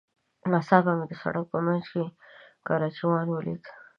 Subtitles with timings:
[0.51, 2.03] ناڅاپه مې د سړک په منځ کې
[2.67, 3.63] کراچيوان وليد.